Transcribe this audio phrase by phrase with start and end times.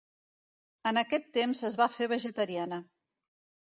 [0.93, 2.85] En aquest temps es va fer vegetariana.